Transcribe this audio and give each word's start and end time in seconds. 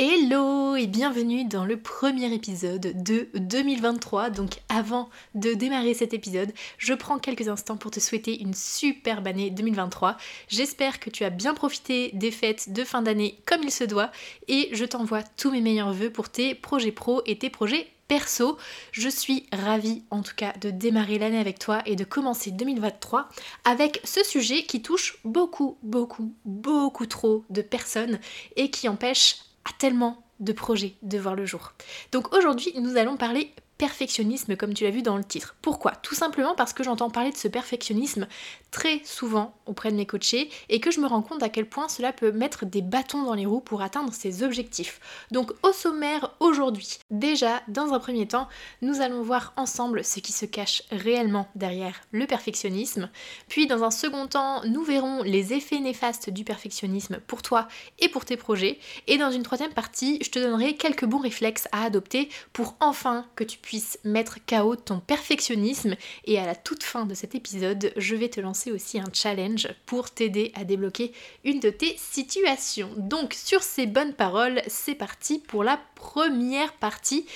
Hello 0.00 0.76
et 0.76 0.86
bienvenue 0.86 1.44
dans 1.44 1.64
le 1.64 1.76
premier 1.76 2.32
épisode 2.32 3.02
de 3.02 3.28
2023. 3.34 4.30
Donc 4.30 4.60
avant 4.68 5.10
de 5.34 5.54
démarrer 5.54 5.92
cet 5.92 6.14
épisode, 6.14 6.52
je 6.78 6.94
prends 6.94 7.18
quelques 7.18 7.48
instants 7.48 7.76
pour 7.76 7.90
te 7.90 7.98
souhaiter 7.98 8.40
une 8.40 8.54
superbe 8.54 9.26
année 9.26 9.50
2023. 9.50 10.16
J'espère 10.46 11.00
que 11.00 11.10
tu 11.10 11.24
as 11.24 11.30
bien 11.30 11.52
profité 11.52 12.12
des 12.12 12.30
fêtes 12.30 12.72
de 12.72 12.84
fin 12.84 13.02
d'année 13.02 13.40
comme 13.44 13.64
il 13.64 13.72
se 13.72 13.82
doit 13.82 14.12
et 14.46 14.68
je 14.70 14.84
t'envoie 14.84 15.24
tous 15.36 15.50
mes 15.50 15.60
meilleurs 15.60 15.92
voeux 15.92 16.10
pour 16.10 16.28
tes 16.28 16.54
projets 16.54 16.92
pro 16.92 17.22
et 17.26 17.36
tes 17.36 17.50
projets 17.50 17.88
perso. 18.06 18.56
Je 18.92 19.08
suis 19.08 19.46
ravie 19.52 20.04
en 20.12 20.22
tout 20.22 20.36
cas 20.36 20.52
de 20.60 20.70
démarrer 20.70 21.18
l'année 21.18 21.40
avec 21.40 21.58
toi 21.58 21.82
et 21.86 21.96
de 21.96 22.04
commencer 22.04 22.52
2023 22.52 23.28
avec 23.64 24.00
ce 24.04 24.22
sujet 24.22 24.62
qui 24.62 24.80
touche 24.80 25.18
beaucoup, 25.24 25.76
beaucoup, 25.82 26.32
beaucoup 26.44 27.06
trop 27.06 27.44
de 27.50 27.62
personnes 27.62 28.20
et 28.54 28.70
qui 28.70 28.88
empêche 28.88 29.38
tellement 29.76 30.22
de 30.40 30.52
projets 30.52 30.94
de 31.02 31.18
voir 31.18 31.34
le 31.34 31.46
jour. 31.46 31.72
Donc 32.12 32.34
aujourd'hui, 32.34 32.72
nous 32.80 32.96
allons 32.96 33.16
parler 33.16 33.52
perfectionnisme 33.78 34.56
comme 34.56 34.74
tu 34.74 34.84
l'as 34.84 34.90
vu 34.90 35.02
dans 35.02 35.16
le 35.16 35.24
titre. 35.24 35.54
Pourquoi? 35.62 35.92
Tout 35.92 36.16
simplement 36.16 36.56
parce 36.56 36.72
que 36.72 36.82
j'entends 36.82 37.10
parler 37.10 37.30
de 37.30 37.36
ce 37.36 37.46
perfectionnisme 37.46 38.26
très 38.72 39.00
souvent 39.04 39.54
auprès 39.66 39.92
de 39.92 39.96
mes 39.96 40.04
coachés 40.04 40.50
et 40.68 40.80
que 40.80 40.90
je 40.90 41.00
me 41.00 41.06
rends 41.06 41.22
compte 41.22 41.42
à 41.44 41.48
quel 41.48 41.68
point 41.68 41.88
cela 41.88 42.12
peut 42.12 42.32
mettre 42.32 42.66
des 42.66 42.82
bâtons 42.82 43.22
dans 43.22 43.34
les 43.34 43.46
roues 43.46 43.60
pour 43.60 43.80
atteindre 43.80 44.12
ses 44.12 44.42
objectifs. 44.42 45.00
Donc 45.30 45.52
au 45.62 45.72
sommaire 45.72 46.34
aujourd'hui, 46.40 46.98
déjà 47.10 47.62
dans 47.68 47.92
un 47.94 48.00
premier 48.00 48.26
temps, 48.26 48.48
nous 48.82 49.00
allons 49.00 49.22
voir 49.22 49.52
ensemble 49.56 50.04
ce 50.04 50.18
qui 50.18 50.32
se 50.32 50.44
cache 50.44 50.82
réellement 50.90 51.48
derrière 51.54 52.00
le 52.10 52.26
perfectionnisme. 52.26 53.08
Puis 53.48 53.68
dans 53.68 53.84
un 53.84 53.92
second 53.92 54.26
temps, 54.26 54.62
nous 54.64 54.82
verrons 54.82 55.22
les 55.22 55.52
effets 55.52 55.78
néfastes 55.78 56.30
du 56.30 56.42
perfectionnisme 56.42 57.20
pour 57.28 57.42
toi 57.42 57.68
et 58.00 58.08
pour 58.08 58.24
tes 58.24 58.36
projets. 58.36 58.80
Et 59.06 59.18
dans 59.18 59.30
une 59.30 59.44
troisième 59.44 59.72
partie, 59.72 60.18
je 60.22 60.30
te 60.30 60.40
donnerai 60.40 60.74
quelques 60.74 61.04
bons 61.04 61.20
réflexes 61.20 61.68
à 61.70 61.84
adopter 61.84 62.28
pour 62.52 62.74
enfin 62.80 63.24
que 63.36 63.44
tu 63.44 63.56
puisses 63.56 63.67
mettre 64.04 64.38
KO 64.46 64.76
ton 64.76 65.00
perfectionnisme. 65.00 65.96
Et 66.24 66.38
à 66.38 66.46
la 66.46 66.54
toute 66.54 66.82
fin 66.82 67.06
de 67.06 67.14
cet 67.14 67.34
épisode, 67.34 67.92
je 67.96 68.16
vais 68.16 68.28
te 68.28 68.40
lancer 68.40 68.72
aussi 68.72 68.98
un 68.98 69.12
challenge 69.12 69.68
pour 69.86 70.10
t'aider 70.10 70.52
à 70.54 70.64
débloquer 70.64 71.12
une 71.44 71.60
de 71.60 71.70
tes 71.70 71.96
situations. 71.98 72.90
Donc 72.96 73.34
sur 73.34 73.62
ces 73.62 73.86
bonnes 73.86 74.14
paroles, 74.14 74.62
c'est 74.66 74.94
parti 74.94 75.38
pour 75.38 75.64
la 75.64 75.80
première 75.94 76.72
partie 76.74 77.26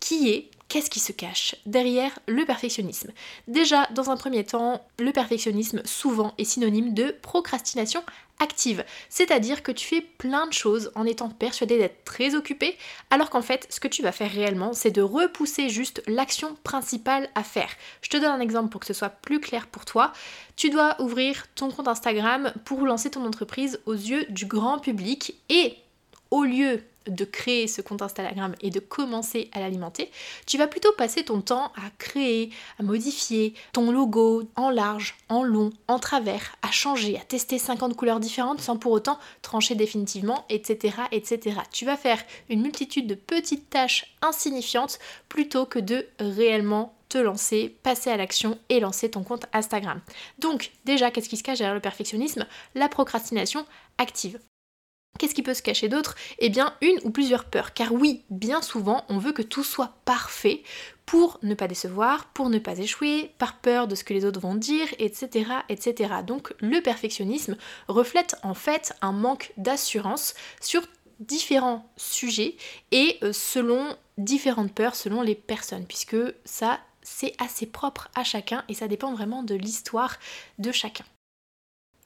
qui 0.00 0.30
est 0.30 0.50
qu'est-ce 0.68 0.90
qui 0.90 1.00
se 1.00 1.12
cache 1.12 1.56
derrière 1.66 2.18
le 2.26 2.44
perfectionnisme 2.44 3.10
Déjà, 3.46 3.86
dans 3.94 4.10
un 4.10 4.16
premier 4.16 4.44
temps, 4.44 4.86
le 4.98 5.12
perfectionnisme 5.12 5.82
souvent 5.84 6.34
est 6.38 6.44
synonyme 6.44 6.94
de 6.94 7.14
procrastination 7.22 8.02
active, 8.40 8.84
c'est-à-dire 9.08 9.62
que 9.62 9.72
tu 9.72 9.86
fais 9.86 10.00
plein 10.00 10.46
de 10.46 10.52
choses 10.52 10.90
en 10.94 11.04
étant 11.04 11.28
persuadé 11.28 11.78
d'être 11.78 12.04
très 12.04 12.34
occupé, 12.34 12.76
alors 13.10 13.30
qu'en 13.30 13.42
fait, 13.42 13.66
ce 13.70 13.80
que 13.80 13.88
tu 13.88 14.02
vas 14.02 14.12
faire 14.12 14.30
réellement, 14.30 14.72
c'est 14.72 14.90
de 14.90 15.02
repousser 15.02 15.68
juste 15.68 16.02
l'action 16.06 16.56
principale 16.64 17.28
à 17.34 17.42
faire. 17.42 17.70
Je 18.02 18.10
te 18.10 18.16
donne 18.16 18.30
un 18.30 18.40
exemple 18.40 18.70
pour 18.70 18.80
que 18.80 18.86
ce 18.86 18.94
soit 18.94 19.08
plus 19.08 19.40
clair 19.40 19.66
pour 19.66 19.84
toi. 19.84 20.12
Tu 20.56 20.70
dois 20.70 21.00
ouvrir 21.00 21.46
ton 21.54 21.70
compte 21.70 21.88
Instagram 21.88 22.52
pour 22.64 22.84
lancer 22.86 23.10
ton 23.10 23.24
entreprise 23.24 23.80
aux 23.86 23.94
yeux 23.94 24.24
du 24.28 24.46
grand 24.46 24.78
public 24.78 25.34
et 25.48 25.76
au 26.30 26.44
lieu 26.44 26.82
de 27.08 27.24
créer 27.24 27.66
ce 27.66 27.80
compte 27.80 28.02
Instagram 28.02 28.54
et 28.60 28.70
de 28.70 28.80
commencer 28.80 29.50
à 29.52 29.60
l'alimenter, 29.60 30.10
tu 30.46 30.58
vas 30.58 30.66
plutôt 30.66 30.92
passer 30.92 31.24
ton 31.24 31.40
temps 31.40 31.72
à 31.76 31.90
créer, 31.98 32.50
à 32.78 32.82
modifier 32.82 33.54
ton 33.72 33.90
logo 33.90 34.44
en 34.56 34.70
large, 34.70 35.16
en 35.28 35.42
long, 35.42 35.70
en 35.88 35.98
travers, 35.98 36.56
à 36.62 36.70
changer, 36.70 37.18
à 37.18 37.22
tester 37.22 37.58
50 37.58 37.96
couleurs 37.96 38.20
différentes 38.20 38.60
sans 38.60 38.76
pour 38.76 38.92
autant 38.92 39.18
trancher 39.42 39.74
définitivement, 39.74 40.44
etc. 40.48 40.94
etc. 41.12 41.60
Tu 41.72 41.84
vas 41.84 41.96
faire 41.96 42.22
une 42.48 42.62
multitude 42.62 43.06
de 43.06 43.14
petites 43.14 43.70
tâches 43.70 44.16
insignifiantes 44.22 44.98
plutôt 45.28 45.66
que 45.66 45.78
de 45.78 46.06
réellement 46.18 46.94
te 47.08 47.18
lancer, 47.18 47.76
passer 47.82 48.10
à 48.10 48.16
l'action 48.16 48.58
et 48.68 48.80
lancer 48.80 49.10
ton 49.10 49.22
compte 49.22 49.46
Instagram. 49.52 50.00
Donc 50.38 50.72
déjà, 50.84 51.10
qu'est-ce 51.10 51.28
qui 51.28 51.36
se 51.36 51.42
cache 51.42 51.58
derrière 51.58 51.74
le 51.74 51.80
perfectionnisme? 51.80 52.46
La 52.74 52.88
procrastination 52.88 53.64
active. 53.98 54.38
Qu'est-ce 55.18 55.34
qui 55.34 55.42
peut 55.42 55.54
se 55.54 55.62
cacher 55.62 55.88
d'autre? 55.88 56.14
Eh 56.38 56.48
bien, 56.48 56.74
une 56.80 56.98
ou 57.04 57.10
plusieurs 57.10 57.44
peurs. 57.44 57.74
Car 57.74 57.92
oui, 57.92 58.22
bien 58.30 58.62
souvent, 58.62 59.04
on 59.08 59.18
veut 59.18 59.32
que 59.32 59.42
tout 59.42 59.64
soit 59.64 59.94
parfait 60.04 60.62
pour 61.06 61.38
ne 61.42 61.54
pas 61.54 61.68
décevoir, 61.68 62.26
pour 62.26 62.50
ne 62.50 62.58
pas 62.58 62.78
échouer, 62.78 63.32
par 63.38 63.58
peur 63.58 63.88
de 63.88 63.94
ce 63.94 64.04
que 64.04 64.14
les 64.14 64.24
autres 64.24 64.40
vont 64.40 64.54
dire, 64.54 64.86
etc. 64.98 65.50
etc. 65.68 66.14
Donc 66.26 66.54
le 66.60 66.80
perfectionnisme 66.80 67.56
reflète 67.88 68.36
en 68.42 68.54
fait 68.54 68.92
un 69.00 69.12
manque 69.12 69.52
d'assurance 69.56 70.34
sur 70.60 70.82
différents 71.18 71.90
sujets 71.96 72.56
et 72.92 73.18
euh, 73.22 73.32
selon 73.32 73.96
différentes 74.18 74.72
peurs, 74.72 74.94
selon 74.94 75.22
les 75.22 75.34
personnes, 75.34 75.86
puisque 75.86 76.16
ça, 76.44 76.78
c'est 77.02 77.32
assez 77.38 77.66
propre 77.66 78.08
à 78.14 78.22
chacun 78.22 78.64
et 78.68 78.74
ça 78.74 78.86
dépend 78.86 79.12
vraiment 79.14 79.42
de 79.42 79.54
l'histoire 79.54 80.18
de 80.58 80.72
chacun. 80.72 81.04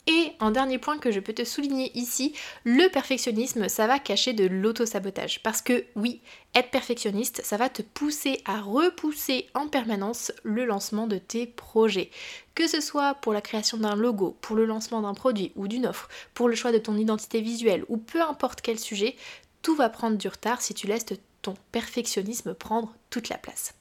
Et 0.09 0.33
en 0.41 0.51
dernier 0.51 0.79
point 0.79 0.99
que 0.99 1.13
je 1.13 1.21
peux 1.21 1.33
te 1.33 1.45
souligner 1.45 1.97
ici, 1.97 2.35
le 2.65 2.89
perfectionnisme, 2.89 3.69
ça 3.69 3.87
va 3.87 4.01
cacher 4.01 4.33
de 4.33 4.45
l'auto-sabotage. 4.45 5.43
Parce 5.45 5.63
que 5.63 5.85
oui, 5.95 6.21
être 6.55 6.71
perfectionniste, 6.71 7.41
ça 7.45 7.57
va 7.57 7.69
te 7.69 7.83
pousser 7.83 8.43
à 8.45 8.61
repousser 8.61 9.49
en 9.55 9.69
permanence 9.69 10.33
le 10.43 10.65
lancement 10.65 11.07
de 11.07 11.19
tes 11.19 11.47
projets. 11.47 12.11
Que 12.57 12.67
ce 12.67 12.81
soit 12.81 13.15
pour 13.15 13.33
la 13.33 13.41
création 13.41 13.79
d'un 13.79 13.95
logo, 13.95 14.37
pour 14.41 14.57
le 14.57 14.67
lancement 14.67 15.03
d'un 15.03 15.15
produit 15.15 15.53
ou 15.55 15.69
d'une 15.69 15.87
offre, 15.87 16.09
pour 16.35 16.49
le 16.49 16.57
choix 16.57 16.73
de 16.73 16.79
ton 16.79 16.97
identité 16.97 17.41
visuelle 17.41 17.85
ou 17.89 17.97
peu 17.97 18.21
importe 18.21 18.61
quel 18.61 18.81
sujet, 18.81 19.15
tout 19.63 19.77
va 19.77 19.89
prendre 19.89 20.19
du 20.19 20.27
retard 20.27 20.63
si 20.63 20.75
tu 20.75 20.89
laisses 20.89 21.07
ton 21.43 21.55
perfectionnisme 21.71 22.55
prendre 22.55 22.93
toute 23.09 23.29
la 23.29 23.39
place. 23.39 23.75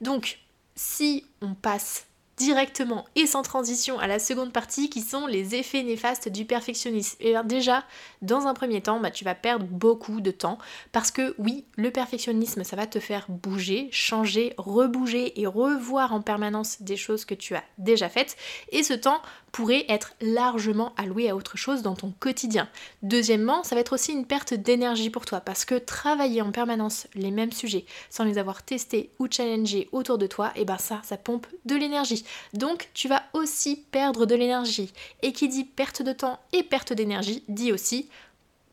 Donc, 0.00 0.38
si 0.76 1.26
on 1.40 1.54
passe 1.54 2.06
directement 2.44 3.06
et 3.16 3.26
sans 3.26 3.42
transition 3.42 3.98
à 3.98 4.06
la 4.06 4.18
seconde 4.18 4.52
partie 4.52 4.90
qui 4.90 5.00
sont 5.00 5.26
les 5.26 5.54
effets 5.54 5.82
néfastes 5.82 6.28
du 6.28 6.44
perfectionnisme. 6.44 7.16
Déjà, 7.44 7.84
dans 8.22 8.46
un 8.46 8.54
premier 8.54 8.82
temps, 8.82 9.00
bah, 9.00 9.10
tu 9.10 9.24
vas 9.24 9.34
perdre 9.34 9.66
beaucoup 9.66 10.20
de 10.20 10.30
temps 10.30 10.58
parce 10.92 11.10
que 11.10 11.34
oui, 11.38 11.64
le 11.76 11.90
perfectionnisme, 11.90 12.62
ça 12.62 12.76
va 12.76 12.86
te 12.86 13.00
faire 13.00 13.26
bouger, 13.28 13.88
changer, 13.90 14.54
rebouger 14.58 15.40
et 15.40 15.46
revoir 15.46 16.12
en 16.12 16.20
permanence 16.20 16.82
des 16.82 16.96
choses 16.96 17.24
que 17.24 17.34
tu 17.34 17.54
as 17.54 17.64
déjà 17.78 18.08
faites. 18.08 18.36
Et 18.70 18.82
ce 18.82 18.94
temps 18.94 19.20
pourrait 19.54 19.84
être 19.88 20.14
largement 20.20 20.92
alloué 20.96 21.30
à 21.30 21.36
autre 21.36 21.56
chose 21.56 21.82
dans 21.82 21.94
ton 21.94 22.12
quotidien. 22.18 22.68
Deuxièmement, 23.04 23.62
ça 23.62 23.76
va 23.76 23.82
être 23.82 23.92
aussi 23.92 24.10
une 24.10 24.26
perte 24.26 24.52
d'énergie 24.52 25.10
pour 25.10 25.26
toi 25.26 25.40
parce 25.40 25.64
que 25.64 25.76
travailler 25.76 26.42
en 26.42 26.50
permanence 26.50 27.06
les 27.14 27.30
mêmes 27.30 27.52
sujets 27.52 27.84
sans 28.10 28.24
les 28.24 28.38
avoir 28.38 28.64
testés 28.64 29.10
ou 29.20 29.28
challengés 29.30 29.88
autour 29.92 30.18
de 30.18 30.26
toi, 30.26 30.48
et 30.56 30.62
eh 30.62 30.64
ben 30.64 30.76
ça, 30.78 31.00
ça 31.04 31.16
pompe 31.16 31.46
de 31.66 31.76
l'énergie. 31.76 32.24
Donc 32.52 32.88
tu 32.94 33.06
vas 33.06 33.22
aussi 33.32 33.76
perdre 33.92 34.26
de 34.26 34.34
l'énergie. 34.34 34.92
Et 35.22 35.32
qui 35.32 35.48
dit 35.48 35.62
perte 35.62 36.02
de 36.02 36.12
temps 36.12 36.40
et 36.52 36.64
perte 36.64 36.92
d'énergie 36.92 37.44
dit 37.46 37.70
aussi 37.70 38.08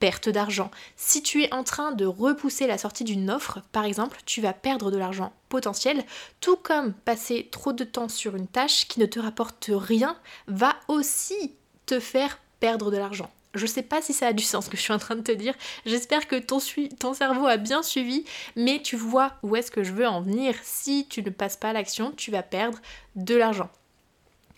perte 0.02 0.30
d'argent. 0.30 0.72
Si 0.98 1.22
tu 1.22 1.44
es 1.44 1.54
en 1.54 1.64
train 1.64 1.92
de 1.92 2.06
repousser 2.06 2.66
la 2.66 2.80
sortie 2.80 3.04
d'une 3.04 3.30
offre, 3.30 3.62
par 3.72 3.86
exemple, 3.86 4.20
tu 4.26 4.42
vas 4.42 4.52
perdre 4.52 4.90
de 4.90 4.98
l'argent 4.98 5.32
potentiel, 5.48 6.04
tout 6.42 6.58
comme 6.58 6.94
passer 6.94 7.48
trop 7.52 7.72
de 7.72 7.84
temps 7.84 8.10
sur 8.10 8.36
une 8.36 8.48
tâche 8.48 8.88
qui 8.88 9.00
ne 9.00 9.06
te 9.06 9.20
rapporte 9.20 9.70
rien 9.72 10.18
va 10.48 10.76
aussi 10.88 11.54
te 11.86 12.00
faire 12.00 12.40
perdre 12.60 12.90
de 12.90 12.98
l'argent. 12.98 13.30
Je 13.54 13.66
sais 13.68 13.84
pas 13.84 14.02
si 14.02 14.12
ça 14.12 14.28
a 14.28 14.34
du 14.34 14.44
sens 14.44 14.66
ce 14.66 14.70
que 14.72 14.78
je 14.78 14.82
suis 14.82 14.94
en 14.94 14.98
train 14.98 15.16
de 15.16 15.22
te 15.22 15.32
dire. 15.32 15.54
J'espère 15.86 16.28
que 16.28 16.38
ton, 16.38 16.58
ton, 17.00 17.14
cerveau 17.14 17.46
a 17.46 17.58
bien 17.58 17.84
suivi, 17.84 18.26
mais 18.56 18.82
tu 18.82 18.96
vois 18.96 19.34
où 19.44 19.56
est-ce 19.56 19.70
que 19.70 19.84
je 19.84 19.92
veux 19.92 20.08
en 20.08 20.22
venir. 20.22 20.56
Si 20.64 21.06
tu 21.10 21.22
ne 21.22 21.30
passes 21.30 21.58
pas 21.58 21.70
à 21.70 21.74
l'action, 21.74 22.12
tu 22.12 22.32
vas 22.32 22.44
perdre 22.44 22.80
de 23.16 23.36
l'argent. 23.36 23.70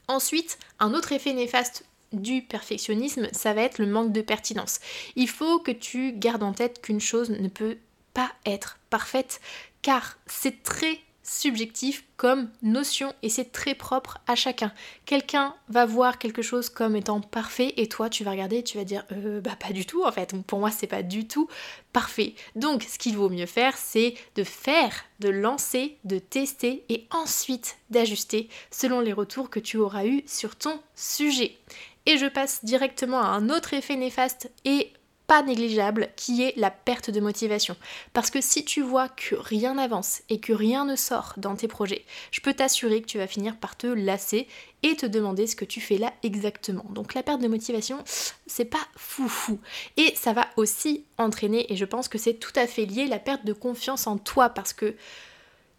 Ensuite, 0.07 0.57
un 0.79 0.93
autre 0.93 1.11
effet 1.11 1.33
néfaste 1.33 1.85
du 2.13 2.41
perfectionnisme, 2.41 3.27
ça 3.31 3.53
va 3.53 3.61
être 3.61 3.79
le 3.79 3.87
manque 3.87 4.11
de 4.11 4.21
pertinence. 4.21 4.79
Il 5.15 5.29
faut 5.29 5.59
que 5.59 5.71
tu 5.71 6.13
gardes 6.13 6.43
en 6.43 6.53
tête 6.53 6.81
qu'une 6.81 7.01
chose 7.01 7.29
ne 7.29 7.47
peut 7.47 7.77
pas 8.13 8.31
être 8.45 8.79
parfaite 8.89 9.41
car 9.81 10.17
c'est 10.27 10.63
très 10.63 10.99
subjectif 11.23 12.03
comme 12.17 12.49
notion 12.61 13.13
et 13.21 13.29
c'est 13.29 13.51
très 13.51 13.75
propre 13.75 14.19
à 14.27 14.35
chacun. 14.35 14.71
Quelqu'un 15.05 15.55
va 15.69 15.85
voir 15.85 16.19
quelque 16.19 16.41
chose 16.41 16.69
comme 16.69 16.95
étant 16.95 17.21
parfait 17.21 17.73
et 17.77 17.87
toi 17.87 18.09
tu 18.09 18.23
vas 18.23 18.31
regarder 18.31 18.57
et 18.57 18.63
tu 18.63 18.77
vas 18.77 18.83
dire 18.83 19.05
euh, 19.11 19.41
bah 19.41 19.55
pas 19.57 19.71
du 19.71 19.85
tout 19.85 20.03
en 20.03 20.11
fait. 20.11 20.35
Pour 20.45 20.59
moi 20.59 20.69
c'est 20.69 20.87
pas 20.87 21.01
du 21.01 21.27
tout 21.27 21.47
parfait. 21.93 22.35
Donc 22.55 22.83
ce 22.83 22.99
qu'il 22.99 23.17
vaut 23.17 23.29
mieux 23.29 23.45
faire 23.45 23.77
c'est 23.77 24.15
de 24.35 24.43
faire, 24.43 25.05
de 25.19 25.29
lancer, 25.29 25.97
de 26.03 26.19
tester 26.19 26.83
et 26.89 27.07
ensuite 27.11 27.77
d'ajuster 27.89 28.49
selon 28.69 28.99
les 28.99 29.13
retours 29.13 29.49
que 29.49 29.59
tu 29.59 29.77
auras 29.77 30.05
eu 30.05 30.23
sur 30.27 30.55
ton 30.55 30.79
sujet. 30.95 31.57
Et 32.05 32.17
je 32.17 32.25
passe 32.25 32.65
directement 32.65 33.21
à 33.21 33.27
un 33.27 33.49
autre 33.49 33.73
effet 33.73 33.95
néfaste 33.95 34.51
et 34.65 34.91
pas 35.27 35.41
négligeable 35.41 36.09
qui 36.15 36.43
est 36.43 36.53
la 36.57 36.69
perte 36.69 37.09
de 37.09 37.21
motivation. 37.21 37.77
Parce 38.11 38.29
que 38.29 38.41
si 38.41 38.65
tu 38.65 38.81
vois 38.81 39.07
que 39.07 39.35
rien 39.35 39.75
n'avance 39.75 40.21
et 40.29 40.39
que 40.39 40.51
rien 40.51 40.85
ne 40.85 40.95
sort 40.95 41.33
dans 41.37 41.55
tes 41.55 41.67
projets, 41.67 42.03
je 42.31 42.41
peux 42.41 42.53
t'assurer 42.53 43.01
que 43.01 43.07
tu 43.07 43.17
vas 43.17 43.27
finir 43.27 43.55
par 43.57 43.77
te 43.77 43.87
lasser 43.87 44.47
et 44.83 44.95
te 44.95 45.05
demander 45.05 45.47
ce 45.47 45.55
que 45.55 45.65
tu 45.65 45.79
fais 45.79 45.97
là 45.97 46.11
exactement. 46.23 46.85
Donc 46.89 47.13
la 47.13 47.23
perte 47.23 47.41
de 47.41 47.47
motivation, 47.47 48.03
c'est 48.47 48.65
pas 48.65 48.85
foufou. 48.97 49.59
Et 49.95 50.13
ça 50.15 50.33
va 50.33 50.47
aussi 50.57 51.05
entraîner, 51.17 51.71
et 51.71 51.77
je 51.77 51.85
pense 51.85 52.09
que 52.09 52.17
c'est 52.17 52.33
tout 52.33 52.51
à 52.55 52.67
fait 52.67 52.85
lié, 52.85 53.07
la 53.07 53.19
perte 53.19 53.45
de 53.45 53.53
confiance 53.53 54.07
en 54.07 54.17
toi 54.17 54.49
parce 54.49 54.73
que 54.73 54.95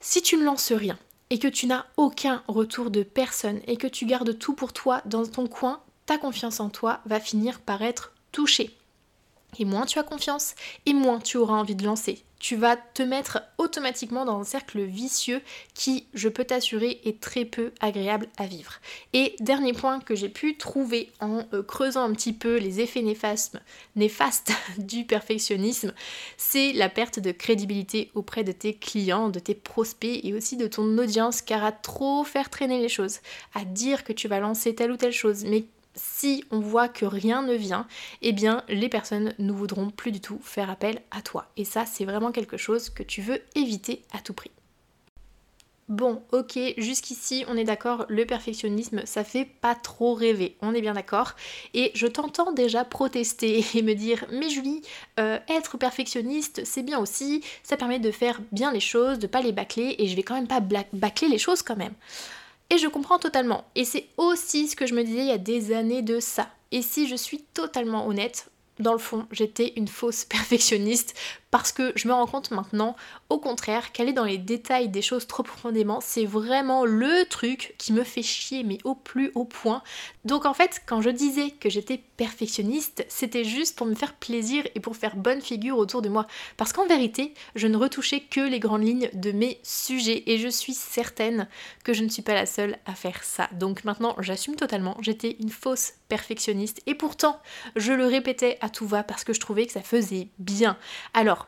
si 0.01 0.23
tu 0.23 0.37
ne 0.37 0.45
lances 0.45 0.73
rien, 0.73 0.99
et 1.31 1.39
que 1.39 1.49
tu 1.49 1.67
n'as 1.67 1.87
aucun 1.97 2.43
retour 2.49 2.91
de 2.91 3.03
personne 3.03 3.61
et 3.67 3.77
que 3.77 3.87
tu 3.87 4.07
gardes 4.07 4.39
tout 4.39 4.55
pour 4.55 4.73
toi 4.73 5.03
dans 5.05 5.27
ton 5.27 5.47
coin, 5.47 5.81
ta 6.07 6.19
confiance 6.19 6.61
en 6.61 6.71
toi 6.71 7.01
va 7.07 7.21
finir 7.21 7.61
par 7.61 7.83
être 7.83 8.13
touchée. 8.33 8.77
Et 9.59 9.65
moins 9.65 9.87
tu 9.87 9.99
as 9.99 10.03
confiance, 10.03 10.55
et 10.87 10.95
moins 10.95 11.21
tu 11.21 11.37
auras 11.37 11.55
envie 11.55 11.77
de 11.77 11.85
lancer. 11.85 12.25
Tu 12.41 12.57
vas 12.57 12.77
te 12.77 13.03
mettre 13.03 13.41
automatiquement 13.57 14.27
dans 14.27 14.39
un 14.39 14.45
cercle 14.45 14.83
vicieux 14.83 15.41
qui, 15.73 16.07
je 16.13 16.29
peux 16.29 16.45
t'assurer, 16.45 17.01
est 17.05 17.19
très 17.19 17.47
peu 17.47 17.73
agréable 17.81 18.29
à 18.37 18.47
vivre. 18.47 18.81
Et 19.15 19.35
dernier 19.41 19.73
point 19.73 19.99
que 20.01 20.15
j'ai 20.15 20.29
pu 20.29 20.59
trouver 20.59 21.11
en 21.21 21.45
euh, 21.55 21.63
creusant 21.63 22.03
un 22.03 22.13
petit 22.13 22.35
peu 22.35 22.59
les 22.59 22.81
effets 22.81 23.01
néfastes, 23.01 23.57
néfastes 23.97 24.53
du 24.79 25.05
perfectionnisme, 25.05 25.95
c'est 26.37 26.73
la 26.73 26.91
perte 26.91 27.19
de 27.19 27.33
crédibilité 27.33 28.11
auprès 28.15 28.45
de 28.45 28.53
tes 28.53 28.75
clients, 28.75 29.31
de 29.31 29.39
tes 29.39 29.55
prospects 29.55 30.21
et 30.23 30.35
aussi 30.35 30.59
de 30.59 30.67
ton 30.67 30.99
audience, 30.99 31.41
car 31.41 31.65
à 31.65 31.73
trop 31.73 32.25
faire 32.25 32.51
traîner 32.51 32.81
les 32.81 32.91
choses, 32.91 33.21
à 33.55 33.65
dire 33.65 34.05
que 34.05 34.13
tu 34.13 34.29
vas 34.29 34.41
lancer 34.41 34.75
telle 34.75 34.93
ou 34.93 34.97
telle 34.99 35.13
chose, 35.13 35.45
mais 35.45 35.65
si 35.95 36.45
on 36.51 36.61
voit 36.61 36.89
que 36.89 37.05
rien 37.05 37.43
ne 37.43 37.55
vient, 37.55 37.87
eh 38.23 38.33
bien 38.33 38.63
les 38.69 38.89
personnes 38.89 39.35
ne 39.39 39.53
voudront 39.53 39.91
plus 39.91 40.13
du 40.13 40.21
tout 40.21 40.39
faire 40.43 40.71
appel 40.71 41.01
à 41.11 41.23
toi. 41.23 41.47
Et 41.57 41.65
ça, 41.65 41.87
c'est 41.87 42.05
vraiment 42.05 42.33
quelque 42.33 42.57
chose 42.57 42.91
que 42.91 43.03
tu 43.03 43.23
veux 43.23 43.41
éviter 43.55 44.03
à 44.13 44.19
tout 44.19 44.35
prix. 44.35 44.51
Bon, 45.89 46.23
ok, 46.33 46.59
jusqu'ici, 46.79 47.45
on 47.47 47.59
est 47.59 47.65
d'accord, 47.65 48.07
le 48.09 48.25
perfectionnisme, 48.25 49.03
ça 49.05 49.23
fait 49.23 49.45
pas 49.45 49.75
trop 49.75 50.15
rêver, 50.15 50.57
on 50.63 50.73
est 50.73 50.81
bien 50.81 50.95
d'accord. 50.95 51.33
Et 51.75 51.91
je 51.95 52.07
t'entends 52.07 52.53
déjà 52.53 52.87
protester 52.87 53.63
et 53.75 53.83
me 53.83 53.93
dire, 53.93 54.25
mais 54.33 54.49
Julie, 54.49 54.81
euh, 55.21 55.39
être 55.47 55.77
perfectionniste, 55.77 56.63
c'est 56.65 56.83
bien 56.83 56.99
aussi, 56.99 57.45
ça 57.63 57.77
permet 57.77 57.99
de 57.99 58.11
faire 58.11 58.41
bien 58.51 58.73
les 58.73 58.81
choses, 58.81 59.19
de 59.19 59.27
pas 59.27 59.43
les 59.43 59.53
bâcler, 59.53 59.95
et 59.99 60.09
je 60.09 60.17
vais 60.17 60.23
quand 60.23 60.35
même 60.35 60.47
pas 60.47 60.63
bâcler 60.95 61.29
les 61.29 61.39
choses 61.39 61.61
quand 61.61 61.77
même. 61.77 61.95
Et 62.71 62.79
je 62.79 62.89
comprends 62.89 63.19
totalement. 63.19 63.65
Et 63.75 63.85
c'est 63.85 64.07
aussi 64.17 64.69
ce 64.69 64.77
que 64.77 64.87
je 64.87 64.95
me 64.95 65.05
disais 65.05 65.21
il 65.21 65.29
y 65.29 65.33
a 65.33 65.39
des 65.39 65.73
années 65.73 66.03
de 66.03 66.21
ça. 66.21 66.49
Et 66.73 66.83
si 66.83 67.09
je 67.09 67.15
suis 67.15 67.43
totalement 67.55 68.07
honnête, 68.07 68.51
dans 68.81 68.93
le 68.93 68.99
fond, 68.99 69.27
j'étais 69.31 69.73
une 69.77 69.89
fausse 69.89 70.25
perfectionniste 70.29 71.15
parce 71.55 71.71
que 71.71 71.93
je 71.95 72.09
me 72.09 72.13
rends 72.13 72.27
compte 72.27 72.51
maintenant, 72.51 72.97
au 73.31 73.39
contraire, 73.39 73.93
qu'aller 73.93 74.13
dans 74.13 74.25
les 74.25 74.39
détails 74.39 74.89
des 74.89 75.03
choses 75.03 75.29
trop 75.29 75.45
profondément, 75.45 76.01
c'est 76.01 76.25
vraiment 76.25 76.85
le 76.85 77.25
truc 77.27 77.77
qui 77.79 77.93
me 77.93 78.03
fait 78.03 78.25
chier, 78.25 78.65
mais 78.65 78.79
au 78.83 78.97
plus 78.97 79.31
haut 79.37 79.45
point. 79.45 79.81
Donc 80.25 80.47
en 80.47 80.53
fait, 80.55 80.83
quand 80.85 81.01
je 81.01 81.11
disais 81.11 81.53
que 81.53 81.71
j'étais 81.71 82.03
perfectionniste, 82.17 83.07
c'était 83.09 83.45
juste 83.45 83.77
pour 83.77 83.87
me 83.87 83.95
faire 83.95 84.15
plaisir 84.15 84.65
et 84.75 84.81
pour 84.81 84.97
faire 84.97 85.15
bonne 85.15 85.41
figure 85.41 85.79
autour 85.79 86.03
de 86.03 86.09
moi. 86.09 86.27
Parce 86.57 86.73
qu'en 86.73 86.89
vérité, 86.89 87.35
je 87.55 87.69
ne 87.69 87.77
retouchais 87.77 88.19
que 88.19 88.41
les 88.41 88.59
grandes 88.59 88.85
lignes 88.85 89.11
de 89.13 89.31
mes 89.31 89.61
sujets 89.63 90.25
et 90.27 90.39
je 90.39 90.49
suis 90.49 90.75
certaine 90.75 91.47
que 91.85 91.93
je 91.93 92.03
ne 92.03 92.09
suis 92.09 92.23
pas 92.23 92.35
la 92.35 92.47
seule 92.47 92.79
à 92.85 92.97
faire 92.97 93.23
ça. 93.23 93.49
Donc 93.53 93.85
maintenant, 93.85 94.17
j'assume 94.19 94.57
totalement, 94.57 94.97
j'étais 95.01 95.37
une 95.39 95.51
fausse 95.51 95.93
perfectionniste 96.09 96.83
et 96.87 96.97
pourtant, 96.97 97.41
je 97.77 97.93
le 97.93 98.07
répétais 98.07 98.59
à 98.61 98.69
tout 98.69 98.89
va 98.89 99.05
parce 99.05 99.23
que 99.23 99.33
je 99.33 99.41
trouvais 99.41 99.67
que 99.67 99.73
ça 99.73 99.83
faisait 99.83 100.29
bien. 100.39 100.77
Alors, 101.13 101.44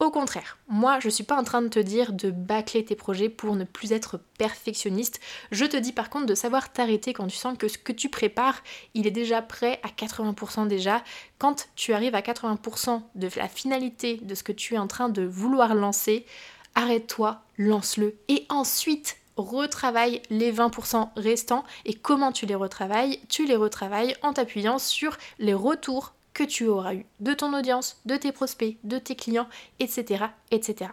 au 0.00 0.10
contraire, 0.10 0.58
moi 0.68 0.98
je 1.00 1.08
suis 1.08 1.24
pas 1.24 1.36
en 1.38 1.44
train 1.44 1.62
de 1.62 1.68
te 1.68 1.78
dire 1.78 2.12
de 2.12 2.30
bâcler 2.30 2.84
tes 2.84 2.96
projets 2.96 3.28
pour 3.28 3.54
ne 3.54 3.64
plus 3.64 3.92
être 3.92 4.20
perfectionniste. 4.38 5.20
Je 5.52 5.64
te 5.64 5.76
dis 5.76 5.92
par 5.92 6.10
contre 6.10 6.26
de 6.26 6.34
savoir 6.34 6.72
t'arrêter 6.72 7.12
quand 7.12 7.28
tu 7.28 7.36
sens 7.36 7.56
que 7.56 7.68
ce 7.68 7.78
que 7.78 7.92
tu 7.92 8.08
prépares, 8.08 8.62
il 8.94 9.06
est 9.06 9.12
déjà 9.12 9.40
prêt 9.40 9.80
à 9.82 9.88
80% 9.88 10.66
déjà. 10.66 11.02
Quand 11.38 11.68
tu 11.76 11.92
arrives 11.92 12.14
à 12.14 12.22
80% 12.22 13.02
de 13.14 13.28
la 13.36 13.48
finalité 13.48 14.18
de 14.22 14.34
ce 14.34 14.42
que 14.42 14.52
tu 14.52 14.74
es 14.74 14.78
en 14.78 14.88
train 14.88 15.08
de 15.08 15.22
vouloir 15.22 15.74
lancer, 15.74 16.26
arrête-toi, 16.74 17.42
lance-le 17.56 18.16
et 18.28 18.46
ensuite 18.48 19.16
retravaille 19.36 20.22
les 20.30 20.52
20% 20.52 21.08
restants 21.16 21.64
et 21.84 21.94
comment 21.94 22.32
tu 22.32 22.46
les 22.46 22.54
retravailles? 22.54 23.20
Tu 23.28 23.46
les 23.46 23.56
retravailles 23.56 24.16
en 24.22 24.32
t'appuyant 24.32 24.78
sur 24.78 25.16
les 25.38 25.54
retours 25.54 26.14
que 26.34 26.44
tu 26.44 26.66
auras 26.66 26.94
eu 26.94 27.06
de 27.20 27.32
ton 27.32 27.54
audience, 27.54 28.00
de 28.04 28.16
tes 28.16 28.32
prospects, 28.32 28.76
de 28.84 28.98
tes 28.98 29.16
clients, 29.16 29.48
etc. 29.78 30.24
etc. 30.50 30.90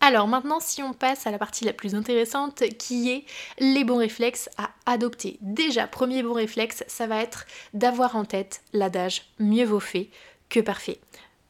Alors 0.00 0.28
maintenant, 0.28 0.60
si 0.60 0.82
on 0.82 0.92
passe 0.92 1.26
à 1.26 1.30
la 1.30 1.38
partie 1.38 1.64
la 1.64 1.72
plus 1.72 1.94
intéressante 1.94 2.62
qui 2.78 3.10
est 3.10 3.24
les 3.58 3.82
bons 3.82 3.96
réflexes 3.96 4.50
à 4.58 4.70
adopter. 4.84 5.38
Déjà, 5.40 5.86
premier 5.86 6.22
bon 6.22 6.34
réflexe, 6.34 6.84
ça 6.86 7.06
va 7.06 7.22
être 7.22 7.46
d'avoir 7.72 8.14
en 8.14 8.24
tête 8.24 8.62
l'adage 8.72 9.22
mieux 9.38 9.64
vaut 9.64 9.80
fait 9.80 10.10
que 10.48 10.60
parfait. 10.60 11.00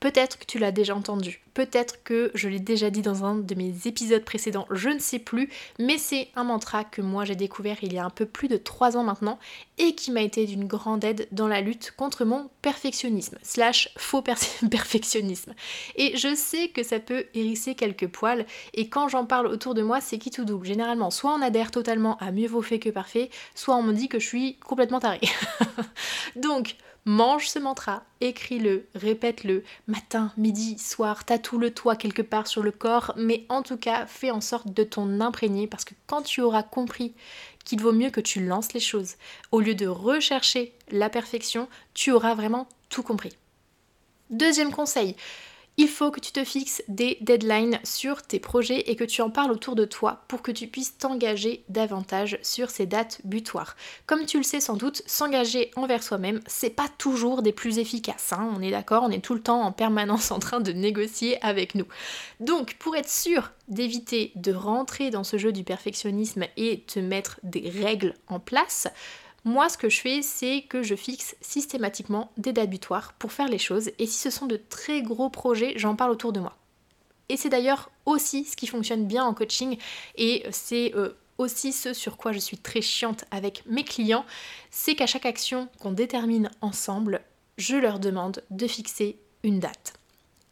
Peut-être 0.06 0.38
que 0.38 0.44
tu 0.44 0.60
l'as 0.60 0.70
déjà 0.70 0.94
entendu, 0.94 1.42
peut-être 1.52 2.04
que 2.04 2.30
je 2.32 2.48
l'ai 2.48 2.60
déjà 2.60 2.90
dit 2.90 3.02
dans 3.02 3.24
un 3.24 3.34
de 3.34 3.54
mes 3.56 3.74
épisodes 3.86 4.24
précédents, 4.24 4.68
je 4.70 4.88
ne 4.88 5.00
sais 5.00 5.18
plus, 5.18 5.50
mais 5.80 5.98
c'est 5.98 6.28
un 6.36 6.44
mantra 6.44 6.84
que 6.84 7.02
moi 7.02 7.24
j'ai 7.24 7.34
découvert 7.34 7.78
il 7.82 7.92
y 7.92 7.98
a 7.98 8.04
un 8.04 8.10
peu 8.10 8.24
plus 8.24 8.46
de 8.46 8.56
3 8.56 8.96
ans 8.96 9.02
maintenant 9.02 9.40
et 9.78 9.96
qui 9.96 10.12
m'a 10.12 10.20
été 10.20 10.46
d'une 10.46 10.68
grande 10.68 11.02
aide 11.02 11.26
dans 11.32 11.48
la 11.48 11.60
lutte 11.60 11.92
contre 11.96 12.24
mon 12.24 12.48
perfectionnisme, 12.62 13.36
slash 13.42 13.88
faux 13.98 14.22
perfectionnisme. 14.70 15.54
Et 15.96 16.16
je 16.16 16.36
sais 16.36 16.68
que 16.68 16.84
ça 16.84 17.00
peut 17.00 17.24
hérisser 17.34 17.74
quelques 17.74 18.06
poils 18.06 18.46
et 18.74 18.88
quand 18.88 19.08
j'en 19.08 19.26
parle 19.26 19.48
autour 19.48 19.74
de 19.74 19.82
moi 19.82 20.00
c'est 20.00 20.18
qui 20.18 20.30
tout 20.30 20.44
double. 20.44 20.68
Généralement 20.68 21.10
soit 21.10 21.34
on 21.34 21.42
adhère 21.42 21.72
totalement 21.72 22.16
à 22.18 22.30
mieux 22.30 22.46
vaut 22.46 22.62
fait 22.62 22.78
que 22.78 22.90
parfait, 22.90 23.28
soit 23.56 23.74
on 23.74 23.82
me 23.82 23.92
dit 23.92 24.08
que 24.08 24.20
je 24.20 24.26
suis 24.28 24.56
complètement 24.58 25.00
tarée. 25.00 25.20
Donc 26.36 26.76
mange 27.06 27.48
ce 27.48 27.58
mantra, 27.58 28.02
écris-le, 28.20 28.86
répète-le, 28.94 29.62
matin, 29.86 30.32
midi, 30.36 30.76
soir, 30.78 31.24
tatoue-le 31.24 31.72
toi 31.72 31.96
quelque 31.96 32.20
part 32.20 32.48
sur 32.48 32.62
le 32.62 32.72
corps, 32.72 33.14
mais 33.16 33.46
en 33.48 33.62
tout 33.62 33.76
cas, 33.76 34.06
fais 34.06 34.32
en 34.32 34.40
sorte 34.40 34.74
de 34.74 34.82
t'en 34.82 35.20
imprégner 35.20 35.66
parce 35.68 35.84
que 35.84 35.94
quand 36.06 36.22
tu 36.22 36.42
auras 36.42 36.64
compris 36.64 37.14
qu'il 37.64 37.80
vaut 37.80 37.92
mieux 37.92 38.10
que 38.10 38.20
tu 38.20 38.44
lances 38.44 38.72
les 38.72 38.80
choses, 38.80 39.14
au 39.52 39.60
lieu 39.60 39.74
de 39.74 39.86
rechercher 39.86 40.74
la 40.90 41.08
perfection, 41.08 41.68
tu 41.94 42.10
auras 42.10 42.34
vraiment 42.34 42.68
tout 42.88 43.02
compris. 43.02 43.36
Deuxième 44.30 44.72
conseil, 44.72 45.14
il 45.78 45.88
faut 45.88 46.10
que 46.10 46.20
tu 46.20 46.32
te 46.32 46.42
fixes 46.42 46.82
des 46.88 47.18
deadlines 47.20 47.78
sur 47.84 48.22
tes 48.22 48.40
projets 48.40 48.90
et 48.90 48.96
que 48.96 49.04
tu 49.04 49.20
en 49.20 49.28
parles 49.28 49.50
autour 49.50 49.74
de 49.74 49.84
toi 49.84 50.24
pour 50.26 50.40
que 50.40 50.50
tu 50.50 50.66
puisses 50.68 50.96
t'engager 50.96 51.64
davantage 51.68 52.38
sur 52.42 52.70
ces 52.70 52.86
dates 52.86 53.20
butoirs. 53.24 53.76
Comme 54.06 54.24
tu 54.24 54.38
le 54.38 54.42
sais 54.42 54.60
sans 54.60 54.76
doute, 54.76 55.02
s'engager 55.06 55.70
envers 55.76 56.02
soi-même, 56.02 56.40
c'est 56.46 56.70
pas 56.70 56.88
toujours 56.96 57.42
des 57.42 57.52
plus 57.52 57.78
efficaces. 57.78 58.32
Hein. 58.32 58.50
on 58.56 58.62
est 58.62 58.70
d'accord, 58.70 59.02
on 59.04 59.10
est 59.10 59.24
tout 59.24 59.34
le 59.34 59.42
temps 59.42 59.62
en 59.62 59.72
permanence 59.72 60.30
en 60.30 60.38
train 60.38 60.60
de 60.60 60.72
négocier 60.72 61.42
avec 61.44 61.74
nous. 61.74 61.86
Donc, 62.40 62.74
pour 62.78 62.96
être 62.96 63.10
sûr 63.10 63.50
d'éviter 63.68 64.32
de 64.36 64.52
rentrer 64.52 65.10
dans 65.10 65.24
ce 65.24 65.36
jeu 65.36 65.52
du 65.52 65.64
perfectionnisme 65.64 66.44
et 66.56 66.80
te 66.86 67.00
mettre 67.00 67.40
des 67.42 67.68
règles 67.68 68.14
en 68.28 68.40
place, 68.40 68.88
moi, 69.46 69.68
ce 69.68 69.78
que 69.78 69.88
je 69.88 70.00
fais, 70.00 70.22
c'est 70.22 70.62
que 70.68 70.82
je 70.82 70.96
fixe 70.96 71.36
systématiquement 71.40 72.32
des 72.36 72.52
dates 72.52 72.68
butoirs 72.68 73.12
pour 73.12 73.30
faire 73.30 73.46
les 73.46 73.58
choses. 73.58 73.92
Et 74.00 74.06
si 74.06 74.18
ce 74.18 74.28
sont 74.28 74.46
de 74.46 74.56
très 74.56 75.02
gros 75.02 75.30
projets, 75.30 75.74
j'en 75.76 75.94
parle 75.94 76.10
autour 76.10 76.32
de 76.32 76.40
moi. 76.40 76.56
Et 77.28 77.36
c'est 77.36 77.48
d'ailleurs 77.48 77.92
aussi 78.06 78.44
ce 78.44 78.56
qui 78.56 78.66
fonctionne 78.66 79.06
bien 79.06 79.24
en 79.24 79.34
coaching. 79.34 79.78
Et 80.16 80.44
c'est 80.50 80.92
euh, 80.96 81.16
aussi 81.38 81.72
ce 81.72 81.92
sur 81.92 82.16
quoi 82.16 82.32
je 82.32 82.40
suis 82.40 82.58
très 82.58 82.80
chiante 82.80 83.24
avec 83.30 83.62
mes 83.66 83.84
clients. 83.84 84.26
C'est 84.72 84.96
qu'à 84.96 85.06
chaque 85.06 85.26
action 85.26 85.68
qu'on 85.78 85.92
détermine 85.92 86.50
ensemble, 86.60 87.20
je 87.56 87.76
leur 87.76 88.00
demande 88.00 88.42
de 88.50 88.66
fixer 88.66 89.16
une 89.44 89.60
date. 89.60 89.94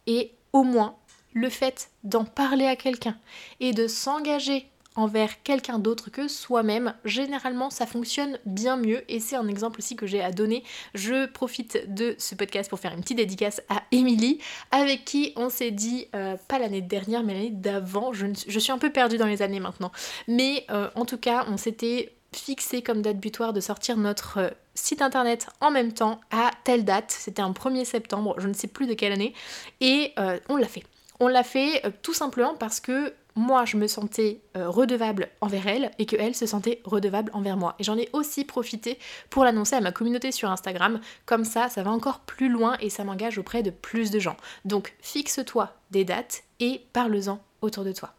Et 0.07 0.31
au 0.53 0.63
moins, 0.63 0.95
le 1.33 1.49
fait 1.49 1.89
d'en 2.05 2.23
parler 2.23 2.65
à 2.65 2.77
quelqu'un 2.77 3.17
et 3.59 3.73
de 3.73 3.89
s'engager 3.89 4.69
envers 4.95 5.43
quelqu'un 5.43 5.79
d'autre 5.79 6.09
que 6.09 6.27
soi-même, 6.27 6.93
généralement 7.03 7.69
ça 7.69 7.85
fonctionne 7.85 8.39
bien 8.45 8.77
mieux 8.77 9.03
et 9.11 9.19
c'est 9.19 9.35
un 9.35 9.47
exemple 9.47 9.79
aussi 9.79 9.95
que 9.95 10.07
j'ai 10.07 10.21
à 10.21 10.31
donner. 10.31 10.63
Je 10.93 11.25
profite 11.25 11.93
de 11.93 12.15
ce 12.17 12.35
podcast 12.35 12.69
pour 12.69 12.79
faire 12.79 12.93
une 12.93 13.01
petite 13.01 13.17
dédicace 13.17 13.61
à 13.69 13.83
Émilie 13.91 14.39
avec 14.71 15.05
qui 15.05 15.33
on 15.35 15.49
s'est 15.49 15.71
dit, 15.71 16.07
euh, 16.15 16.37
pas 16.47 16.59
l'année 16.59 16.81
dernière 16.81 17.23
mais 17.23 17.33
l'année 17.33 17.49
d'avant, 17.49 18.13
je, 18.13 18.59
suis 18.59 18.71
un 18.71 18.77
peu 18.77 18.91
perdue 18.91 19.17
dans 19.17 19.27
les 19.27 19.41
années 19.41 19.59
maintenant, 19.59 19.91
mais 20.27 20.65
euh, 20.69 20.89
en 20.95 21.05
tout 21.05 21.17
cas 21.17 21.45
on 21.49 21.57
s'était 21.57 22.13
fixé 22.33 22.81
comme 22.81 23.01
date 23.01 23.17
butoir 23.17 23.53
de 23.53 23.59
sortir 23.59 23.97
notre 23.97 24.39
euh, 24.39 24.49
site 24.73 25.01
internet 25.01 25.47
en 25.61 25.71
même 25.71 25.93
temps 25.93 26.19
à 26.31 26.51
telle 26.63 26.83
date, 26.83 27.11
c'était 27.11 27.41
un 27.41 27.51
1er 27.51 27.85
septembre, 27.85 28.35
je 28.37 28.47
ne 28.47 28.53
sais 28.53 28.67
plus 28.67 28.87
de 28.87 28.93
quelle 28.93 29.13
année, 29.13 29.33
et 29.79 30.13
on 30.49 30.57
l'a 30.57 30.67
fait. 30.67 30.83
On 31.21 31.29
l'a 31.29 31.43
fait 31.43 31.81
tout 32.01 32.13
simplement 32.13 32.55
parce 32.55 32.81
que 32.81 33.13
moi 33.35 33.65
je 33.65 33.77
me 33.77 33.87
sentais 33.87 34.41
euh, 34.57 34.69
redevable 34.69 35.29
envers 35.41 35.67
elle 35.67 35.91
et 35.99 36.05
que 36.05 36.15
elle 36.15 36.35
se 36.35 36.45
sentait 36.45 36.81
redevable 36.83 37.31
envers 37.33 37.57
moi. 37.57 37.75
Et 37.79 37.83
j'en 37.83 37.97
ai 37.97 38.09
aussi 38.13 38.45
profité 38.45 38.97
pour 39.29 39.43
l'annoncer 39.43 39.75
à 39.75 39.81
ma 39.81 39.91
communauté 39.91 40.31
sur 40.31 40.49
Instagram. 40.49 40.99
Comme 41.25 41.45
ça, 41.45 41.69
ça 41.69 41.83
va 41.83 41.91
encore 41.91 42.21
plus 42.21 42.49
loin 42.49 42.77
et 42.79 42.89
ça 42.89 43.03
m'engage 43.03 43.37
auprès 43.37 43.63
de 43.63 43.71
plus 43.71 44.11
de 44.11 44.19
gens. 44.19 44.37
Donc 44.63 44.93
fixe-toi 45.01 45.73
des 45.91 46.05
dates 46.05 46.43
et 46.59 46.81
parle-en 46.93 47.39
autour 47.61 47.83
de 47.83 47.91
toi. 47.91 48.13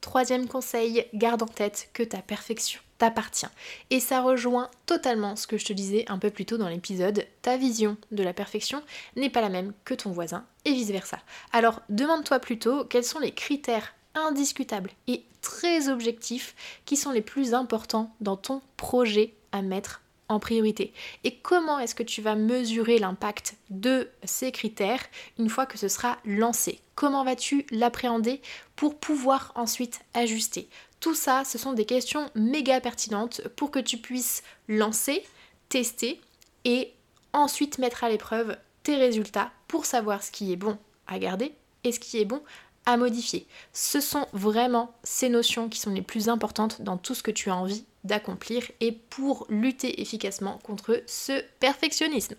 Troisième 0.00 0.48
conseil, 0.48 1.06
garde 1.14 1.42
en 1.42 1.46
tête 1.46 1.88
que 1.94 2.02
ta 2.02 2.18
perfection 2.18 2.80
t'appartient. 2.98 3.46
Et 3.90 4.00
ça 4.00 4.20
rejoint 4.20 4.70
totalement 4.84 5.34
ce 5.34 5.46
que 5.46 5.56
je 5.56 5.64
te 5.64 5.72
disais 5.72 6.04
un 6.08 6.18
peu 6.18 6.30
plus 6.30 6.44
tôt 6.44 6.58
dans 6.58 6.68
l'épisode. 6.68 7.26
Ta 7.40 7.56
vision 7.56 7.96
de 8.12 8.22
la 8.22 8.34
perfection 8.34 8.82
n'est 9.16 9.30
pas 9.30 9.40
la 9.40 9.48
même 9.48 9.72
que 9.84 9.94
ton 9.94 10.10
voisin 10.10 10.44
et 10.66 10.72
vice-versa. 10.72 11.18
Alors 11.52 11.80
demande-toi 11.88 12.38
plutôt 12.38 12.84
quels 12.84 13.04
sont 13.04 13.18
les 13.18 13.32
critères 13.32 13.94
indiscutables 14.14 14.90
et 15.06 15.24
très 15.42 15.88
objectifs 15.88 16.54
qui 16.84 16.96
sont 16.96 17.10
les 17.10 17.22
plus 17.22 17.54
importants 17.54 18.14
dans 18.20 18.36
ton 18.36 18.62
projet 18.76 19.34
à 19.52 19.62
mettre 19.62 20.00
en 20.28 20.40
priorité. 20.40 20.92
Et 21.22 21.36
comment 21.36 21.78
est-ce 21.78 21.94
que 21.94 22.02
tu 22.02 22.22
vas 22.22 22.34
mesurer 22.34 22.98
l'impact 22.98 23.56
de 23.70 24.08
ces 24.24 24.52
critères 24.52 25.02
une 25.38 25.50
fois 25.50 25.66
que 25.66 25.78
ce 25.78 25.88
sera 25.88 26.18
lancé? 26.24 26.80
Comment 26.94 27.24
vas-tu 27.24 27.66
l'appréhender 27.70 28.40
pour 28.76 28.98
pouvoir 28.98 29.52
ensuite 29.54 30.00
ajuster? 30.14 30.68
Tout 31.00 31.14
ça, 31.14 31.44
ce 31.44 31.58
sont 31.58 31.74
des 31.74 31.84
questions 31.84 32.30
méga 32.34 32.80
pertinentes 32.80 33.46
pour 33.56 33.70
que 33.70 33.78
tu 33.78 33.98
puisses 33.98 34.42
lancer, 34.68 35.22
tester 35.68 36.20
et 36.64 36.92
ensuite 37.32 37.78
mettre 37.78 38.04
à 38.04 38.08
l'épreuve 38.08 38.56
tes 38.82 38.96
résultats 38.96 39.50
pour 39.68 39.84
savoir 39.84 40.22
ce 40.22 40.30
qui 40.30 40.52
est 40.52 40.56
bon 40.56 40.78
à 41.06 41.18
garder 41.18 41.52
et 41.82 41.92
ce 41.92 42.00
qui 42.00 42.18
est 42.18 42.24
bon 42.24 42.42
à 42.86 42.96
modifier. 42.96 43.46
Ce 43.72 44.00
sont 44.00 44.26
vraiment 44.32 44.94
ces 45.02 45.28
notions 45.28 45.68
qui 45.68 45.80
sont 45.80 45.92
les 45.92 46.02
plus 46.02 46.28
importantes 46.28 46.82
dans 46.82 46.96
tout 46.96 47.14
ce 47.14 47.22
que 47.22 47.30
tu 47.30 47.50
as 47.50 47.56
envie 47.56 47.84
d'accomplir 48.04 48.70
et 48.80 48.92
pour 48.92 49.46
lutter 49.48 50.00
efficacement 50.00 50.58
contre 50.62 51.02
ce 51.06 51.42
perfectionnisme. 51.60 52.36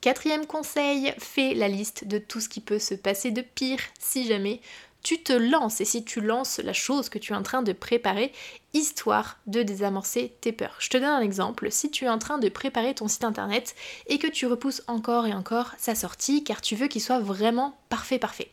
Quatrième 0.00 0.46
conseil, 0.46 1.12
fais 1.18 1.54
la 1.54 1.68
liste 1.68 2.06
de 2.06 2.18
tout 2.18 2.40
ce 2.40 2.48
qui 2.48 2.60
peut 2.60 2.78
se 2.78 2.94
passer 2.94 3.30
de 3.30 3.42
pire 3.42 3.80
si 3.98 4.26
jamais 4.26 4.60
tu 5.02 5.22
te 5.22 5.32
lances 5.32 5.80
et 5.80 5.84
si 5.84 6.04
tu 6.04 6.20
lances 6.20 6.58
la 6.58 6.72
chose 6.72 7.08
que 7.08 7.18
tu 7.18 7.32
es 7.32 7.36
en 7.36 7.42
train 7.42 7.62
de 7.62 7.72
préparer, 7.72 8.32
histoire 8.72 9.38
de 9.46 9.62
désamorcer 9.62 10.34
tes 10.40 10.52
peurs. 10.52 10.76
Je 10.78 10.88
te 10.88 10.96
donne 10.96 11.06
un 11.06 11.20
exemple, 11.20 11.70
si 11.70 11.90
tu 11.90 12.04
es 12.04 12.08
en 12.08 12.18
train 12.18 12.38
de 12.38 12.48
préparer 12.48 12.94
ton 12.94 13.08
site 13.08 13.24
internet 13.24 13.74
et 14.06 14.18
que 14.18 14.26
tu 14.26 14.46
repousses 14.46 14.82
encore 14.86 15.26
et 15.26 15.34
encore 15.34 15.72
sa 15.78 15.94
sortie 15.94 16.44
car 16.44 16.60
tu 16.60 16.76
veux 16.76 16.88
qu'il 16.88 17.02
soit 17.02 17.20
vraiment 17.20 17.78
parfait 17.88 18.18
parfait. 18.18 18.50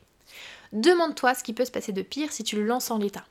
Demande-toi 0.74 1.34
ce 1.34 1.44
qui 1.44 1.54
peut 1.54 1.66
se 1.66 1.72
passer 1.72 1.92
de 1.92 2.02
pire 2.02 2.32
si 2.32 2.44
tu 2.44 2.56
le 2.56 2.66
lances 2.66 2.92
en 2.92 2.98
l'état. 2.98 3.26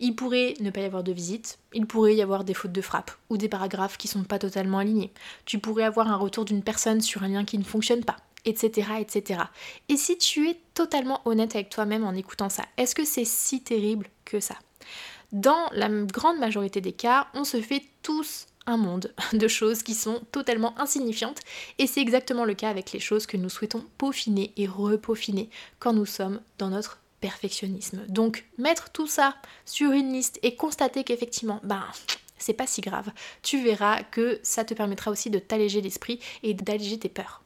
Il 0.00 0.14
pourrait 0.14 0.54
ne 0.60 0.70
pas 0.70 0.80
y 0.80 0.84
avoir 0.84 1.04
de 1.04 1.12
visite, 1.12 1.58
il 1.72 1.86
pourrait 1.86 2.14
y 2.14 2.22
avoir 2.22 2.44
des 2.44 2.54
fautes 2.54 2.72
de 2.72 2.80
frappe 2.80 3.12
ou 3.30 3.36
des 3.36 3.48
paragraphes 3.48 3.96
qui 3.96 4.08
sont 4.08 4.24
pas 4.24 4.38
totalement 4.38 4.78
alignés. 4.78 5.12
Tu 5.44 5.58
pourrais 5.58 5.84
avoir 5.84 6.08
un 6.08 6.16
retour 6.16 6.44
d'une 6.44 6.62
personne 6.62 7.00
sur 7.00 7.22
un 7.22 7.28
lien 7.28 7.44
qui 7.44 7.58
ne 7.58 7.64
fonctionne 7.64 8.04
pas, 8.04 8.16
etc., 8.44 8.88
etc. 9.00 9.40
Et 9.88 9.96
si 9.96 10.18
tu 10.18 10.48
es 10.48 10.58
totalement 10.74 11.20
honnête 11.24 11.54
avec 11.54 11.70
toi-même 11.70 12.04
en 12.04 12.12
écoutant 12.12 12.48
ça, 12.48 12.64
est-ce 12.76 12.94
que 12.94 13.04
c'est 13.04 13.24
si 13.24 13.62
terrible 13.62 14.08
que 14.24 14.40
ça? 14.40 14.56
Dans 15.32 15.68
la 15.72 15.88
grande 15.88 16.38
majorité 16.38 16.80
des 16.80 16.92
cas, 16.92 17.26
on 17.34 17.44
se 17.44 17.60
fait 17.60 17.82
tous 18.02 18.46
un 18.66 18.76
monde 18.76 19.12
de 19.32 19.48
choses 19.48 19.82
qui 19.82 19.94
sont 19.94 20.22
totalement 20.32 20.78
insignifiantes 20.78 21.40
et 21.78 21.86
c'est 21.86 22.00
exactement 22.00 22.44
le 22.44 22.54
cas 22.54 22.70
avec 22.70 22.92
les 22.92 23.00
choses 23.00 23.26
que 23.26 23.36
nous 23.36 23.48
souhaitons 23.48 23.84
peaufiner 23.98 24.52
et 24.56 24.66
repaufiner 24.66 25.50
quand 25.78 25.92
nous 25.92 26.06
sommes 26.06 26.40
dans 26.58 26.70
notre 26.70 26.98
perfectionnisme. 27.20 28.04
Donc 28.08 28.44
mettre 28.58 28.90
tout 28.90 29.06
ça 29.06 29.36
sur 29.64 29.92
une 29.92 30.12
liste 30.12 30.38
et 30.42 30.56
constater 30.56 31.04
qu'effectivement, 31.04 31.60
ben 31.62 31.84
c'est 32.38 32.52
pas 32.52 32.66
si 32.66 32.82
grave. 32.82 33.10
Tu 33.42 33.62
verras 33.62 34.02
que 34.02 34.38
ça 34.42 34.64
te 34.64 34.74
permettra 34.74 35.10
aussi 35.10 35.30
de 35.30 35.38
t'alléger 35.38 35.80
l'esprit 35.80 36.20
et 36.42 36.52
d'alléger 36.52 36.98
tes 36.98 37.08
peurs. 37.08 37.42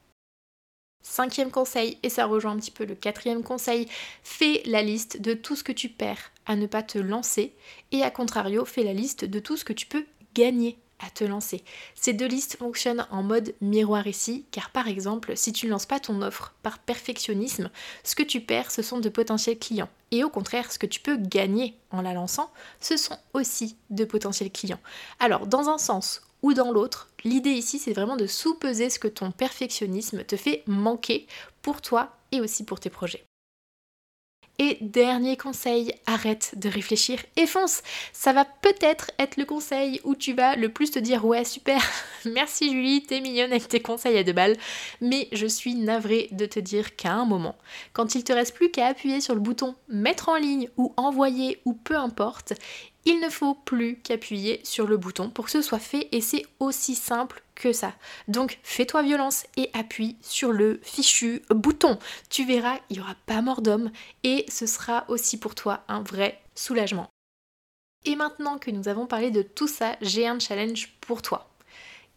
Cinquième 1.03 1.53
conseil, 1.53 1.97
et 2.03 2.09
ça 2.09 2.27
rejoint 2.27 2.53
un 2.53 2.59
petit 2.59 2.73
peu 2.73 2.85
le 2.85 2.97
quatrième 2.97 3.45
conseil, 3.45 3.89
fais 4.25 4.63
la 4.67 4.83
liste 4.83 5.21
de 5.21 5.33
tout 5.33 5.55
ce 5.55 5.63
que 5.63 5.73
tu 5.73 5.89
perds 5.89 6.33
à 6.45 6.57
ne 6.57 6.67
pas 6.67 6.83
te 6.83 6.99
lancer 6.99 7.55
et 7.93 8.03
à 8.03 8.11
contrario, 8.11 8.65
fais 8.65 8.83
la 8.83 8.93
liste 8.93 9.25
de 9.25 9.39
tout 9.39 9.57
ce 9.57 9.65
que 9.65 9.73
tu 9.73 9.87
peux 9.87 10.05
gagner 10.35 10.77
à 11.05 11.11
te 11.11 11.25
lancer. 11.25 11.63
Ces 11.95 12.13
deux 12.13 12.27
listes 12.27 12.57
fonctionnent 12.59 13.07
en 13.11 13.23
mode 13.23 13.55
miroir 13.61 14.07
ici, 14.07 14.45
car 14.51 14.71
par 14.71 14.89
exemple, 14.89 15.37
si 15.37 15.53
tu 15.53 15.67
ne 15.67 15.71
lances 15.71 15.87
pas 15.87 16.01
ton 16.01 16.23
offre 16.23 16.55
par 16.63 16.79
perfectionnisme, 16.79 17.71
ce 18.05 18.15
que 18.15 18.23
tu 18.23 18.41
perds, 18.41 18.71
ce 18.71 18.83
sont 18.83 19.01
de 19.01 19.09
potentiels 19.09 19.59
clients. 19.59 19.89
Et 20.11 20.25
au 20.25 20.31
contraire, 20.31 20.73
ce 20.73 20.79
que 20.79 20.87
tu 20.87 21.01
peux 21.01 21.17
gagner 21.17 21.77
en 21.91 22.03
la 22.03 22.15
lançant, 22.15 22.51
ce 22.81 22.97
sont 22.97 23.19
aussi 23.35 23.77
de 23.91 24.05
potentiels 24.05 24.51
clients. 24.51 24.81
Alors, 25.21 25.47
dans 25.47 25.69
un 25.69 25.79
sens 25.79 26.23
ou 26.43 26.55
dans 26.55 26.73
l'autre, 26.73 27.09
l'idée 27.25 27.51
ici, 27.51 27.79
c'est 27.79 27.93
vraiment 27.93 28.17
de 28.17 28.27
sous-peser 28.27 28.91
ce 28.91 28.99
que 28.99 29.09
ton 29.09 29.31
perfectionnisme 29.31 30.25
te 30.25 30.37
fait 30.37 30.63
manquer 30.67 31.27
pour 31.63 31.83
toi 31.83 32.17
et 32.33 32.41
aussi 32.41 32.65
pour 32.65 32.81
tes 32.81 32.91
projets. 32.91 33.28
Et 34.61 34.77
dernier 34.81 35.37
conseil, 35.37 35.93
arrête 36.07 36.55
de 36.57 36.69
réfléchir 36.69 37.21
et 37.37 37.47
fonce. 37.47 37.83
Ça 38.13 38.33
va 38.33 38.45
peut-être 38.45 39.13
être 39.21 39.37
le 39.37 39.45
conseil 39.45 40.01
où 40.03 40.17
tu 40.17 40.33
vas 40.33 40.57
le 40.57 40.69
plus 40.69 40.91
te 40.91 40.99
dire 40.99 41.25
ouais 41.25 41.45
super, 41.45 41.81
merci 42.25 42.71
Julie, 42.71 43.03
t'es 43.03 43.21
mignonne 43.21 43.53
avec 43.53 43.69
tes 43.69 43.79
conseils 43.79 44.19
à 44.19 44.25
deux 44.25 44.33
balles. 44.33 44.57
Mais 45.01 45.29
je 45.31 45.47
suis 45.47 45.77
navrée 45.77 46.29
de 46.33 46.45
te 46.45 46.59
dire 46.59 46.97
qu'à 46.97 47.13
un 47.13 47.25
moment, 47.25 47.57
quand 47.93 48.17
il 48.17 48.25
te 48.25 48.33
reste 48.33 48.55
plus 48.55 48.71
qu'à 48.71 48.89
appuyer 48.89 49.21
sur 49.21 49.35
le 49.35 49.41
bouton 49.41 49.77
mettre 49.89 50.29
en 50.29 50.37
ligne 50.37 50.69
ou 50.77 50.93
envoyer 50.97 51.61
ou 51.65 51.73
peu 51.73 51.97
importe, 51.97 52.55
il 53.05 53.21
ne 53.21 53.31
faut 53.31 53.55
plus 53.55 53.99
qu'appuyer 54.01 54.61
sur 54.65 54.87
le 54.87 54.97
bouton 54.97 55.31
pour 55.31 55.47
que 55.47 55.51
ce 55.51 55.63
soit 55.63 55.79
fait 55.79 56.09
et 56.13 56.21
c'est 56.21 56.45
aussi 56.61 56.95
simple 56.95 57.43
que 57.55 57.73
ça. 57.73 57.95
Donc 58.29 58.59
fais-toi 58.63 59.03
violence 59.03 59.47
et 59.57 59.71
appuie 59.73 60.17
sur 60.21 60.53
le 60.53 60.81
fichu 60.83 61.43
bouton. 61.51 61.99
Tu 62.29 62.45
verras, 62.45 62.79
il 62.91 62.97
n'y 62.97 63.01
aura 63.01 63.15
pas 63.27 63.43
mort 63.43 63.63
d'homme 63.63 63.91
et 64.25 64.45
ce 64.49 64.67
sera 64.67 65.05
aussi 65.09 65.39
pour 65.39 65.55
toi 65.55 65.85
un 65.89 66.03
vrai 66.03 66.41
soulagement. 66.55 67.09
Et 68.05 68.15
maintenant 68.15 68.59
que 68.59 68.71
nous 68.71 68.89
avons 68.89 69.07
parlé 69.07 69.31
de 69.31 69.43
tout 69.43 69.69
ça, 69.69 69.97
j'ai 70.01 70.27
un 70.27 70.39
challenge 70.39 70.93
pour 71.01 71.23
toi. 71.23 71.51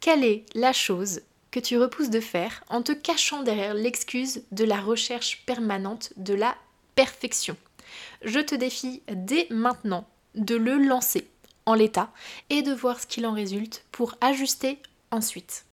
Quelle 0.00 0.24
est 0.24 0.44
la 0.54 0.72
chose 0.72 1.22
que 1.50 1.60
tu 1.60 1.78
repousses 1.78 2.10
de 2.10 2.20
faire 2.20 2.64
en 2.68 2.82
te 2.82 2.92
cachant 2.92 3.42
derrière 3.42 3.74
l'excuse 3.74 4.42
de 4.52 4.64
la 4.64 4.80
recherche 4.80 5.44
permanente 5.46 6.12
de 6.16 6.34
la 6.34 6.56
perfection? 6.94 7.56
Je 8.22 8.40
te 8.40 8.54
défie 8.54 9.02
dès 9.12 9.46
maintenant 9.50 10.06
de 10.34 10.56
le 10.56 10.78
lancer 10.78 11.28
en 11.66 11.74
l'état 11.74 12.10
et 12.50 12.62
de 12.62 12.72
voir 12.72 13.00
ce 13.00 13.06
qu'il 13.06 13.26
en 13.26 13.32
résulte 13.32 13.84
pour 13.92 14.16
ajuster 14.20 14.78
ensuite. 15.10 15.66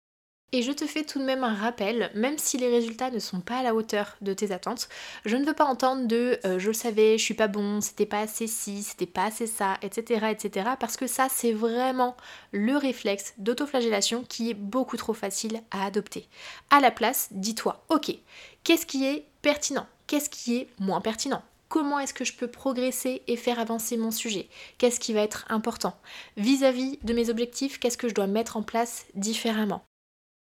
Et 0.53 0.61
je 0.61 0.71
te 0.71 0.85
fais 0.85 1.03
tout 1.03 1.19
de 1.19 1.25
même 1.25 1.43
un 1.43 1.53
rappel, 1.53 2.09
même 2.15 2.37
si 2.37 2.57
les 2.57 2.69
résultats 2.69 3.11
ne 3.11 3.19
sont 3.19 3.41
pas 3.41 3.57
à 3.57 3.63
la 3.63 3.75
hauteur 3.75 4.15
de 4.21 4.31
tes 4.31 4.53
attentes, 4.53 4.87
je 5.25 5.35
ne 5.35 5.43
veux 5.43 5.53
pas 5.53 5.65
entendre 5.65 6.07
de 6.07 6.39
euh, 6.45 6.57
je 6.57 6.67
le 6.67 6.73
savais, 6.73 7.17
je 7.17 7.23
suis 7.23 7.33
pas 7.33 7.49
bon, 7.49 7.81
c'était 7.81 8.05
pas 8.05 8.21
assez 8.21 8.47
ci, 8.47 8.81
c'était 8.83 9.05
pas 9.05 9.25
assez 9.25 9.45
ça, 9.45 9.77
etc. 9.81 10.27
etc. 10.31 10.69
parce 10.79 10.95
que 10.95 11.05
ça 11.05 11.27
c'est 11.29 11.51
vraiment 11.51 12.15
le 12.53 12.77
réflexe 12.77 13.33
d'autoflagellation 13.37 14.23
qui 14.23 14.49
est 14.49 14.53
beaucoup 14.53 14.95
trop 14.95 15.13
facile 15.13 15.61
à 15.69 15.85
adopter. 15.85 16.29
À 16.69 16.79
la 16.79 16.91
place, 16.91 17.27
dis-toi, 17.31 17.83
ok, 17.89 18.15
qu'est-ce 18.63 18.85
qui 18.85 19.05
est 19.05 19.25
pertinent? 19.41 19.87
Qu'est-ce 20.07 20.29
qui 20.29 20.55
est 20.55 20.69
moins 20.79 21.01
pertinent? 21.01 21.43
Comment 21.69 21.99
est-ce 21.99 22.13
que 22.13 22.25
je 22.25 22.33
peux 22.33 22.47
progresser 22.47 23.21
et 23.27 23.35
faire 23.35 23.59
avancer 23.59 23.97
mon 23.97 24.11
sujet? 24.11 24.47
Qu'est-ce 24.77 24.99
qui 24.99 25.13
va 25.13 25.21
être 25.21 25.45
important? 25.49 25.97
Vis-à-vis 26.37 26.99
de 27.03 27.13
mes 27.13 27.29
objectifs, 27.29 27.79
qu'est-ce 27.79 27.97
que 27.97 28.09
je 28.09 28.15
dois 28.15 28.27
mettre 28.27 28.57
en 28.57 28.63
place 28.63 29.05
différemment? 29.15 29.83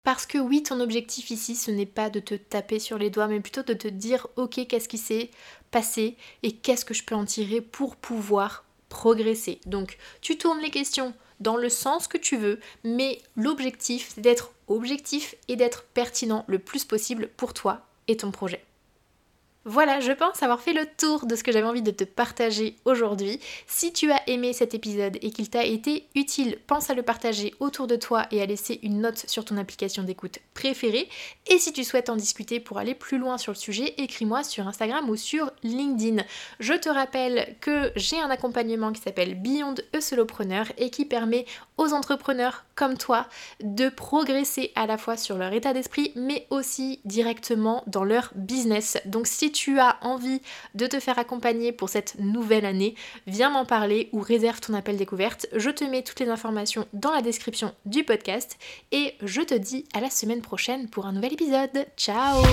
Parce 0.03 0.27
que 0.27 0.38
oui, 0.38 0.62
ton 0.62 0.79
objectif 0.82 1.32
ici, 1.32 1.55
ce 1.55 1.72
n'est 1.72 1.88
pas 1.88 2.12
de 2.12 2.20
te 2.20 2.36
taper 2.36 2.77
sur 2.77 3.00
les 3.00 3.10
doigts, 3.10 3.27
mais 3.27 3.39
plutôt 3.39 3.63
de 3.63 3.74
te 3.74 3.88
dire, 3.88 4.27
ok, 4.36 4.67
qu'est-ce 4.67 4.88
qui 4.88 5.00
s'est 5.00 5.32
passé 5.72 6.15
et 6.44 6.51
qu'est-ce 6.51 6.86
que 6.86 6.94
je 6.94 7.03
peux 7.03 7.15
en 7.15 7.25
tirer 7.25 7.60
pour 7.60 7.96
pouvoir 7.96 8.65
progresser? 8.88 9.60
Donc, 9.65 9.98
tu 10.22 10.38
tournes 10.38 10.62
les 10.62 10.70
questions 10.70 11.15
dans 11.39 11.58
le 11.58 11.70
sens 11.70 12.08
que 12.08 12.20
tu 12.20 12.38
veux, 12.38 12.60
mais 12.84 13.20
l'objectif, 13.36 14.12
c'est 14.13 14.22
d'être 14.22 14.51
objectif 14.67 15.34
et 15.48 15.55
d'être 15.55 15.86
pertinent 15.86 16.46
le 16.48 16.60
plus 16.60 16.86
possible 16.86 17.29
pour 17.36 17.55
toi 17.55 17.82
et 18.08 18.17
ton 18.17 18.29
projet. 18.29 18.63
Voilà, 19.67 20.00
je 20.00 20.12
pense 20.12 20.43
avoir 20.43 20.62
fait 20.62 20.74
le 20.74 20.86
tour 20.86 21.25
de 21.25 21.36
ce 21.36 21.43
que 21.43 21.51
j'avais 21.51 21.65
envie 21.65 21.81
de 21.81 21.89
te 21.89 22.03
partager 22.03 22.75
aujourd'hui. 22.86 23.39
Si 23.65 23.91
tu 23.91 24.12
as 24.12 24.22
aimé 24.29 24.53
cet 24.53 24.75
épisode 24.75 25.17
et 25.24 25.31
qu'il 25.31 25.50
t'a 25.50 25.65
été 25.65 26.05
utile, 26.13 26.60
pense 26.67 26.91
à 26.91 26.93
le 26.93 27.01
partager 27.01 27.51
autour 27.60 27.88
de 27.88 27.95
toi 27.95 28.27
et 28.29 28.43
à 28.43 28.45
laisser 28.45 28.79
une 28.84 29.01
note 29.01 29.27
sur 29.27 29.43
ton 29.43 29.57
application 29.57 30.03
d'écoute 30.03 30.38
préférée. 30.53 31.10
Et 31.48 31.57
si 31.57 31.74
tu 31.74 31.84
souhaites 31.84 32.12
en 32.12 32.15
discuter 32.15 32.60
pour 32.60 32.77
aller 32.77 32.93
plus 32.93 33.17
loin 33.17 33.39
sur 33.39 33.53
le 33.53 33.57
sujet, 33.57 33.95
écris-moi 33.98 34.43
sur 34.43 34.67
Instagram 34.67 35.10
ou 35.10 35.15
sur 35.15 35.50
LinkedIn. 35.63 36.22
Je 36.60 36.74
te 36.74 36.89
rappelle 36.89 37.55
que 37.60 37.91
j'ai 37.95 38.19
un 38.19 38.29
accompagnement 38.29 38.91
qui 38.91 39.01
s'appelle 39.01 39.34
Beyond 39.34 39.74
a 39.95 40.00
Solopreneur 40.00 40.67
et 40.77 40.91
qui 40.91 41.05
permet 41.05 41.48
aux 41.77 41.91
entrepreneurs 41.91 42.65
comme 42.75 43.00
toi 43.00 43.25
de 43.62 43.89
progresser 43.89 44.72
à 44.75 44.86
la 44.86 45.00
fois 45.00 45.17
sur 45.17 45.39
leur 45.39 45.53
état 45.53 45.74
d'esprit 45.74 46.12
mais 46.15 46.45
aussi 46.51 47.00
directement 47.03 47.84
dans 47.88 48.03
leur 48.03 48.31
business. 48.36 49.00
Donc 49.05 49.25
si 49.25 49.55
tu 49.56 49.80
as 49.80 49.98
envie 50.02 50.42
de 50.76 50.86
te 50.86 51.00
faire 51.00 51.18
accompagner 51.18 51.72
pour 51.72 51.90
cette 51.90 52.20
nouvelle 52.20 52.66
année, 52.66 52.96
viens 53.26 53.50
m'en 53.50 53.66
parler 53.66 54.10
ou 54.12 54.20
réserve 54.20 54.60
ton 54.60 54.74
appel 54.74 54.98
découverte. 54.98 55.48
Je 55.56 55.70
te 55.70 55.84
mets 55.84 56.04
toutes 56.04 56.20
les 56.20 56.30
informations 56.30 56.86
dans 56.94 57.12
la 57.12 57.22
description 57.22 57.74
du 57.86 58.04
podcast 58.04 58.58
et 58.92 59.14
je 59.24 59.42
te 59.42 59.56
dis 59.56 59.86
à 59.94 60.02
la 60.02 60.10
semaine 60.10 60.42
prochaine 60.42 60.90
pour 60.90 61.06
un 61.06 61.14
nouvel 61.14 61.34
épisode. 61.34 61.88
Ciao 61.98 62.44